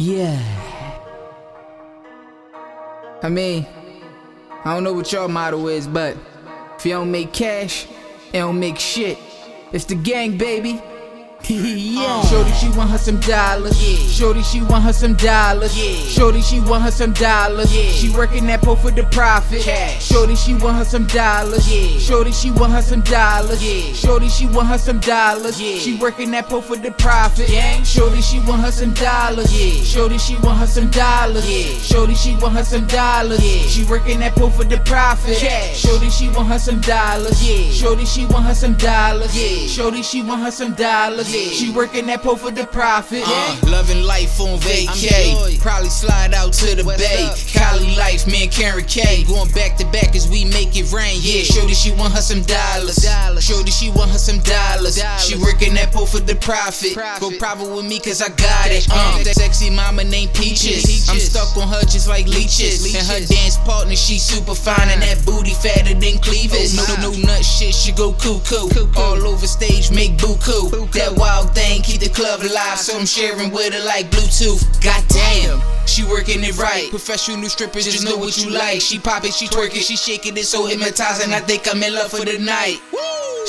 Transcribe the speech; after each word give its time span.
Yeah. 0.00 0.40
I 3.22 3.28
mean, 3.28 3.66
I 4.64 4.72
don't 4.72 4.82
know 4.82 4.94
what 4.94 5.12
your 5.12 5.28
motto 5.28 5.66
is, 5.66 5.86
but 5.86 6.16
if 6.78 6.86
you 6.86 6.92
don't 6.92 7.10
make 7.10 7.34
cash, 7.34 7.84
it 8.32 8.38
don't 8.38 8.58
make 8.58 8.78
shit. 8.78 9.18
It's 9.72 9.84
the 9.84 9.96
gang, 9.96 10.38
baby. 10.38 10.80
Yeah. 11.48 12.22
Shorty, 12.22 12.52
she 12.52 12.68
want 12.76 12.90
her 12.90 12.98
some 12.98 13.18
dollars. 13.20 13.76
Yeah. 13.82 14.08
Shorty, 14.08 14.42
she 14.42 14.60
want 14.62 14.84
her 14.84 14.92
some 14.92 15.14
dollars. 15.14 15.76
Yeah. 15.76 15.94
Shorty, 16.08 16.40
she 16.42 16.60
want 16.60 16.84
her 16.84 16.90
some 16.90 17.12
dollars. 17.12 17.74
Yeah. 17.74 17.90
She 17.90 18.10
working 18.10 18.46
that 18.46 18.62
pole 18.62 18.76
for 18.76 18.90
the 18.90 19.04
profit. 19.04 19.62
Cash. 19.62 20.04
Shorty, 20.04 20.34
she 20.34 20.54
want 20.54 20.76
her 20.76 20.84
some 20.84 21.06
dollars. 21.06 21.70
Yeah. 21.72 21.98
Shorty, 21.98 22.32
she 22.32 22.50
want 22.50 22.72
her 22.72 22.82
some 22.82 23.00
dollars. 23.02 23.62
Yeah. 23.62 23.92
Shorty, 23.92 24.28
she 24.28 24.46
want 24.46 24.68
her 24.68 24.78
some 24.78 25.00
dollars. 25.00 25.60
Yeah. 25.60 25.78
She 25.78 25.96
working 25.96 26.30
that 26.32 26.48
pole 26.48 26.62
for 26.62 26.76
the 26.76 26.90
profit. 26.92 27.48
Yeah. 27.48 27.82
Shorty, 27.82 28.20
she 28.20 28.40
want 28.40 28.62
her 28.62 28.70
some 28.72 28.94
dollars. 28.94 29.52
Yeah. 29.52 29.82
Shorty, 29.82 30.18
she 30.18 30.36
want 30.36 30.58
her 30.58 30.66
some 30.66 30.90
dollars. 30.90 31.48
Yeah. 31.50 31.78
Shorty, 31.80 32.14
she 32.14 32.36
want 32.36 32.54
her 32.56 32.64
some 32.64 32.86
dollars. 32.86 33.40
Yeah. 33.42 33.62
She 33.68 33.84
working 33.84 34.20
that 34.20 34.34
pole 34.34 34.50
for 34.50 34.64
the 34.64 34.78
profit. 34.78 35.38
Cash. 35.38 35.78
Shorty, 35.78 36.10
she 36.10 36.28
want 36.30 36.48
her 36.48 36.58
some 36.58 36.80
dollars. 36.80 37.42
Yeah. 37.42 37.70
Shorty, 37.70 38.04
she 38.04 38.26
want 38.26 38.46
her 38.46 38.54
some 38.54 38.74
dollars. 38.74 39.36
Yeah. 39.36 39.66
Shorty, 39.66 40.02
she 40.02 40.22
want 40.22 40.42
her 40.42 40.50
some 40.50 40.74
dollars. 40.74 41.29
Yeah. 41.30 41.50
She 41.50 41.70
working 41.70 42.06
that 42.06 42.22
pole 42.22 42.36
for 42.36 42.50
the 42.50 42.66
profit. 42.66 43.22
Uh, 43.24 43.56
loving 43.68 44.02
life 44.02 44.40
on 44.40 44.58
vacay. 44.58 45.60
Probably 45.60 45.88
slide 45.88 46.34
out 46.34 46.52
to 46.54 46.74
the 46.74 46.84
bay. 46.84 47.30
Cali 47.52 47.94
life, 47.96 48.26
me 48.26 48.44
and 48.44 48.52
Karen 48.52 48.84
K. 48.84 49.24
Going 49.24 49.50
back 49.52 49.76
to 49.78 49.84
back 49.86 50.16
as 50.16 50.28
we 50.28 50.44
make 50.44 50.76
it 50.76 50.92
rain. 50.92 51.18
Yeah, 51.22 51.42
shorty, 51.42 51.74
she 51.74 51.92
want 51.92 52.14
her 52.14 52.20
some 52.20 52.42
dollars. 52.42 53.06
Shorty, 53.38 53.70
she 53.70 53.90
want 53.90 54.10
her 54.10 54.18
some 54.18 54.40
dollars. 54.40 54.98
She 55.22 55.36
working 55.38 55.74
that 55.74 55.92
pole 55.92 56.06
for 56.06 56.20
the 56.20 56.34
profit. 56.36 56.94
Go 57.20 57.30
private 57.38 57.70
with 57.70 57.86
me 57.86 58.00
cause 58.00 58.20
I 58.20 58.28
got 58.28 58.70
it. 58.70 58.86
Uh, 58.90 59.22
that 59.22 59.36
sexy 59.36 59.70
mama 59.70 60.04
named 60.04 60.34
Peaches. 60.34 61.08
I'm 61.08 61.18
stuck 61.18 61.56
on 61.56 61.68
her 61.68 61.82
just 61.82 62.08
like 62.08 62.26
leeches. 62.26 62.82
And 62.94 63.06
her 63.06 63.20
dance 63.26 63.56
partner, 63.58 63.94
she 63.94 64.18
super 64.18 64.54
fine. 64.54 64.88
And 64.90 65.02
that 65.02 65.24
booty 65.24 65.54
fatter 65.54 65.94
than 65.94 66.18
cleavage. 66.18 66.74
No, 66.74 66.84
no, 66.98 67.10
no 67.10 67.18
nut 67.22 67.44
shit, 67.44 67.74
she 67.74 67.92
go 67.92 68.12
cuckoo. 68.12 68.66
All 68.96 69.26
over 69.26 69.46
stage, 69.46 69.90
make 69.90 70.16
buku. 70.18 70.90
That 70.92 71.14
wild 71.20 71.54
thing, 71.54 71.82
keep 71.82 72.00
the 72.00 72.08
club 72.08 72.40
alive. 72.40 72.78
So 72.78 72.98
I'm 72.98 73.06
sharing 73.06 73.52
with 73.52 73.74
her 73.74 73.84
like 73.84 74.10
Bluetooth. 74.10 74.64
Goddamn. 74.82 75.60
She 75.86 76.04
working 76.04 76.42
it 76.42 76.56
right. 76.56 76.88
Professional 76.88 77.36
new 77.36 77.48
strippers 77.48 77.84
just 77.84 78.04
know 78.04 78.16
what 78.16 78.38
you 78.38 78.50
like. 78.50 78.80
She 78.80 78.98
pop 78.98 79.24
it, 79.24 79.34
she 79.34 79.46
twerk 79.46 79.76
it, 79.76 79.82
she 79.82 79.96
shaking 79.96 80.36
it 80.36 80.46
so 80.46 80.66
hypnotizing. 80.66 81.32
I 81.34 81.40
think 81.40 81.68
I'm 81.68 81.82
in 81.82 81.94
love 81.94 82.10
for 82.10 82.24
the 82.24 82.38
night. 82.38 82.80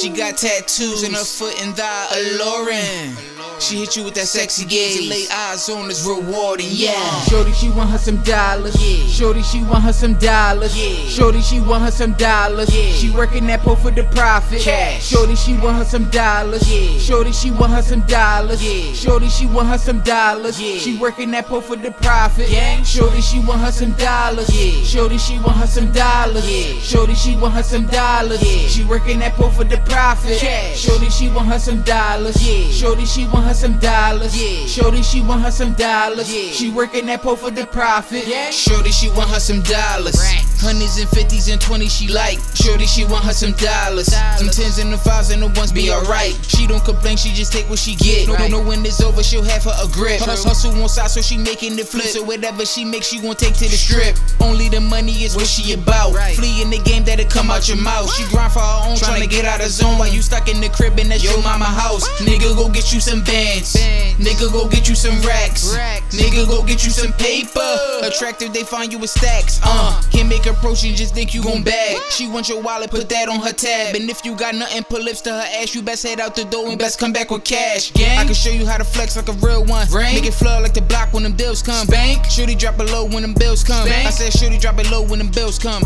She 0.00 0.10
got 0.10 0.36
tattoos 0.36 1.02
in 1.02 1.12
her 1.12 1.24
foot 1.24 1.54
and 1.62 1.74
thigh, 1.74 2.06
alluring. 2.12 3.35
She 3.58 3.76
hit 3.76 3.96
you 3.96 4.04
with 4.04 4.14
that 4.14 4.28
sexy 4.28 4.64
gaze, 4.66 5.08
lay 5.08 5.24
eyes 5.34 5.68
on 5.68 5.90
us, 5.90 6.06
rewarding. 6.06 6.68
Yeah. 6.70 6.92
Shorty, 7.22 7.52
she 7.52 7.70
want 7.70 7.90
her 7.90 7.98
some 7.98 8.22
dollars. 8.22 8.76
Yeah. 8.78 9.06
Shorty, 9.08 9.42
she 9.42 9.62
want 9.62 9.82
her 9.84 9.92
some 9.92 10.14
dollars. 10.14 10.76
Yeah. 10.76 11.08
Shorty, 11.08 11.40
she 11.40 11.60
want 11.60 11.82
her 11.84 11.90
some 11.90 12.12
dollars. 12.14 12.74
Yeah. 12.74 12.92
She 12.92 13.10
working 13.10 13.46
that 13.46 13.60
pole 13.60 13.76
for 13.76 13.90
the 13.90 14.04
profit. 14.04 14.60
Cash. 14.60 15.06
Shorty, 15.06 15.34
she 15.36 15.56
want 15.56 15.78
her 15.78 15.84
some 15.84 16.10
dollars. 16.10 16.70
Yeah. 16.70 16.98
Shorty, 16.98 17.32
she 17.32 17.50
want 17.50 17.72
her 17.72 17.82
some 17.82 18.02
dollars. 18.02 18.62
Yeah. 18.62 18.92
Shorty, 18.92 19.28
she 19.28 19.46
want 19.46 19.68
her 19.68 19.78
some 19.78 20.00
dollars. 20.00 20.60
Yeah. 20.60 20.78
She 20.78 20.98
working 20.98 21.30
that 21.30 21.46
pole 21.46 21.62
for 21.62 21.76
the 21.76 21.90
profit. 21.92 22.48
Gang. 22.50 22.84
Shorty, 22.84 23.20
she 23.22 23.38
want 23.40 23.60
her 23.62 23.72
some 23.72 23.92
dollars. 23.92 24.50
Yeah. 24.50 24.82
Shorty, 24.84 25.16
she 25.18 25.38
want 25.38 25.56
her 25.56 25.66
some 25.66 25.90
dollars. 25.92 26.48
Yeah. 26.48 26.78
Shorty, 26.80 27.14
she 27.14 27.36
want 27.36 27.54
her 27.54 27.62
some 27.62 27.86
dollars. 27.86 28.42
Yeah. 28.42 28.68
She 28.68 28.84
working 28.84 29.18
that 29.20 29.32
pole 29.34 29.50
for 29.50 29.64
the 29.64 29.78
profit. 29.78 30.38
Cash. 30.38 30.78
Shorty, 30.78 31.08
she 31.08 31.30
want 31.30 31.48
her 31.48 31.58
some 31.58 31.82
dollars. 31.82 32.36
Yeah. 32.46 32.70
Shorty, 32.70 33.06
she 33.06 33.24
want 33.28 33.45
her 33.46 33.54
some 33.54 33.78
dollars. 33.78 34.34
Yeah. 34.36 34.66
Shorty, 34.66 35.02
she 35.02 35.20
want 35.22 35.42
her 35.42 35.50
some 35.50 35.74
dollars. 35.74 36.32
Yeah. 36.32 36.50
She 36.50 36.70
working 36.70 37.06
that 37.06 37.22
pole 37.22 37.36
for 37.36 37.50
the 37.50 37.66
profit. 37.66 38.26
Yeah. 38.26 38.50
Shorty, 38.50 38.90
she 38.90 39.08
want 39.10 39.30
her 39.30 39.40
some 39.40 39.62
dollars. 39.62 40.18
Hundreds 40.60 40.98
and 40.98 41.08
fifties 41.08 41.48
and 41.48 41.60
twenties 41.60 41.94
she 41.94 42.08
like. 42.08 42.38
Shorty, 42.54 42.86
she 42.86 43.04
want 43.04 43.24
her 43.24 43.32
some 43.32 43.52
dollars. 43.52 44.08
Some 44.38 44.48
tens 44.48 44.78
and 44.78 44.92
the 44.92 44.98
fives 44.98 45.30
and 45.30 45.42
the 45.42 45.48
ones 45.48 45.72
be 45.72 45.90
alright. 45.90 46.34
She 46.48 46.66
don't 46.66 46.84
complain, 46.84 47.16
she 47.16 47.30
just 47.30 47.52
take 47.52 47.68
what 47.70 47.78
she 47.78 47.94
get. 47.96 48.26
No, 48.26 48.34
no, 48.36 48.48
no, 48.48 48.60
when 48.62 48.84
it's 48.84 49.00
over, 49.00 49.22
she'll 49.22 49.44
have 49.44 49.64
her 49.64 49.76
a 49.82 49.88
grip. 49.92 50.20
Hustle, 50.20 50.50
hustle 50.50 50.82
on 50.82 50.88
side, 50.88 51.10
so 51.10 51.20
she 51.20 51.38
making 51.38 51.76
the 51.76 51.84
flip. 51.84 52.06
So 52.06 52.22
whatever 52.22 52.66
she 52.66 52.84
makes, 52.84 53.06
she 53.06 53.20
gon' 53.20 53.36
take 53.36 53.54
to 53.54 53.68
the 53.68 53.76
strip. 53.76 54.16
Only 54.40 54.68
the 54.68 54.80
money 54.80 55.24
is 55.24 55.36
what 55.36 55.46
she 55.46 55.72
about. 55.72 56.12
Flee 56.34 56.62
in 56.62 56.70
the 56.70 56.78
game 56.80 57.04
that'll 57.04 57.26
come 57.26 57.50
out 57.50 57.68
your 57.68 57.78
mouth. 57.78 58.12
She 58.14 58.24
grind 58.28 58.52
for 58.52 58.60
her 58.60 58.88
own, 58.88 58.96
trying 58.96 59.22
to 59.22 59.28
get 59.28 59.44
out 59.44 59.60
of 59.60 59.68
zone 59.68 59.98
while 59.98 60.08
you 60.08 60.22
stuck 60.22 60.48
in 60.48 60.60
the 60.60 60.68
crib 60.68 60.98
and 60.98 61.10
that's 61.10 61.22
your 61.22 61.40
mama 61.42 61.64
house. 61.64 62.08
Nigga, 62.20 62.56
go 62.56 62.68
get 62.68 62.92
you 62.92 63.00
some 63.00 63.22
bands. 63.36 63.74
Nigga, 64.16 64.50
go 64.52 64.68
get 64.68 64.88
you 64.88 64.94
some 64.94 65.20
racks. 65.22 65.76
Nigga, 66.10 66.48
go 66.48 66.62
get 66.64 66.84
you 66.84 66.90
some 66.90 67.12
paper. 67.14 67.72
Attractive, 68.02 68.52
they 68.52 68.62
find 68.62 68.92
you 68.92 68.98
with 68.98 69.10
stacks. 69.10 69.60
Uh, 69.62 70.00
can't 70.10 70.28
make 70.28 70.46
approach 70.46 70.84
and 70.84 70.96
just 70.96 71.14
think 71.14 71.34
you 71.34 71.42
gon' 71.42 71.62
bag. 71.62 71.98
She 72.10 72.28
wants 72.28 72.48
your 72.48 72.62
wallet, 72.62 72.90
put 72.90 73.08
that 73.10 73.28
on 73.28 73.40
her 73.40 73.52
tab. 73.52 73.94
And 73.94 74.08
if 74.08 74.24
you 74.24 74.36
got 74.36 74.54
nothing, 74.54 74.84
put 74.84 75.02
lips 75.02 75.20
to 75.22 75.30
her 75.32 75.46
ass. 75.60 75.74
You 75.74 75.82
best 75.82 76.02
head 76.06 76.20
out 76.20 76.34
the 76.34 76.44
door 76.44 76.68
and 76.68 76.78
best 76.78 76.98
come 76.98 77.12
back 77.12 77.30
with 77.30 77.44
cash. 77.44 77.92
Gang. 77.92 78.18
I 78.18 78.24
can 78.24 78.34
show 78.34 78.50
you 78.50 78.66
how 78.66 78.78
to 78.78 78.84
flex 78.84 79.16
like 79.16 79.28
a 79.28 79.38
real 79.44 79.64
one. 79.64 79.86
Make 79.92 80.26
it 80.26 80.34
flood 80.34 80.62
like 80.62 80.74
the 80.74 80.82
block 80.82 81.12
when 81.12 81.22
them 81.22 81.36
bills 81.36 81.62
come. 81.62 81.86
Bank. 81.86 82.24
Shooty 82.24 82.58
drop 82.58 82.80
it 82.80 82.90
low 82.90 83.04
when 83.04 83.22
them 83.22 83.34
bills 83.34 83.62
come. 83.62 83.86
I 83.88 84.10
said 84.10 84.32
shooty 84.32 84.60
drop 84.60 84.78
it 84.78 84.90
low 84.90 85.02
when 85.02 85.18
them 85.18 85.30
bills 85.30 85.58
come. 85.58 85.82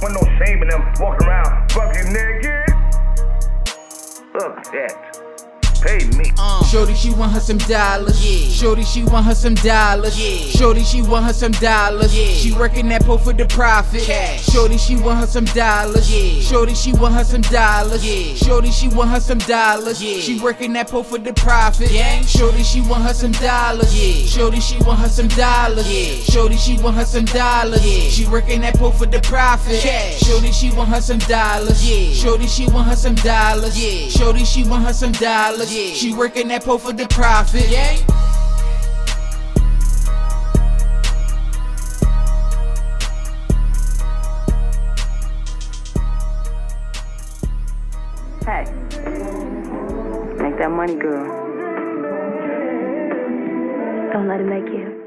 Wasn't 0.00 0.14
no 0.14 0.22
shame 0.38 0.62
in 0.62 0.68
them 0.68 0.82
walking 1.00 1.26
around 1.26 1.72
fucking 1.72 2.12
naked. 2.12 2.68
Fuck 4.32 4.62
that. 4.72 5.17
Pay 5.80 6.06
me. 6.18 6.32
Uh. 6.38 6.64
Shorty, 6.64 6.94
she 6.94 7.10
want 7.10 7.32
her 7.32 7.40
some 7.40 7.58
dollars. 7.58 8.18
Yeah. 8.24 8.48
Shorty, 8.50 8.82
she 8.84 9.04
want 9.04 9.26
her 9.26 9.34
some 9.34 9.54
dollars. 9.54 10.18
Yeah. 10.18 10.50
Shorty, 10.58 10.82
she 10.82 11.02
want 11.02 11.26
her 11.26 11.32
some 11.32 11.52
dollars. 11.52 12.16
Yeah. 12.16 12.26
She 12.26 12.52
working 12.52 12.88
that 12.88 13.04
pole 13.04 13.18
for 13.18 13.32
the 13.32 13.46
profit. 13.46 14.02
Cash. 14.02 14.44
Shorty, 14.46 14.76
she 14.76 14.96
want 14.96 15.20
her 15.20 15.26
some 15.26 15.44
dollars. 15.46 16.10
Yeah. 16.12 16.40
Shorty, 16.40 16.74
she 16.74 16.92
want 16.92 17.14
her 17.14 17.24
some 17.24 17.40
dollars. 17.42 18.04
Yeah. 18.04 18.34
Shorty, 18.34 18.70
she 18.70 18.88
want 18.88 19.10
her 19.10 19.20
some 19.20 19.38
dollars. 19.38 20.02
Yeah. 20.02 20.20
She 20.20 20.40
working 20.40 20.72
that 20.74 20.88
pole 20.88 21.04
for 21.04 21.18
the 21.18 21.32
profit. 21.32 21.90
Gang. 21.90 22.24
Shorty, 22.24 22.62
she 22.62 22.80
want 22.82 23.04
her 23.04 23.14
some 23.14 23.32
dollars. 23.32 23.94
Yeah. 23.94 24.26
Shorty, 24.26 24.60
she 24.60 24.78
want 24.82 24.98
her 25.00 25.08
some 25.08 25.28
dollars. 25.28 25.90
Yeah. 25.90 26.22
Shorty, 26.24 26.56
she 26.56 26.76
want 26.78 26.96
her 26.96 27.04
some 27.04 27.24
dollars. 27.24 27.84
Yeah. 27.86 28.08
She 28.10 28.26
working 28.26 28.60
that 28.62 28.76
pole 28.76 28.92
for 28.92 29.06
the 29.06 29.20
profit. 29.20 29.80
Cash. 29.80 30.20
Shorty, 30.20 30.52
she 30.52 30.70
want 30.72 30.90
her 30.90 31.00
some 31.00 31.18
dollars. 31.18 31.88
Yeah. 31.88 32.12
Shorty, 32.12 32.46
she 32.46 32.66
want 32.68 32.88
her 32.88 32.96
some 32.96 33.14
dollars. 33.16 33.78
Yeah. 33.78 34.08
Shorty, 34.08 34.44
she 34.44 34.64
want 34.64 34.84
her 34.84 34.92
some 34.92 35.12
Yeah. 35.70 35.92
She 35.92 36.14
working 36.14 36.48
that 36.48 36.64
pole 36.64 36.78
for 36.78 36.94
the 36.94 37.06
profit. 37.08 37.68
Yeah. 37.68 37.96
Hey, 48.46 48.64
make 50.42 50.56
that 50.56 50.70
money, 50.70 50.94
girl. 50.94 51.26
Don't 54.10 54.26
let 54.26 54.40
it 54.40 54.46
make 54.46 54.72
you. 54.72 54.97